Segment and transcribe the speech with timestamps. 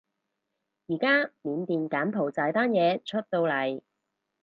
[0.87, 3.83] 而家緬甸柬埔寨單嘢出到嚟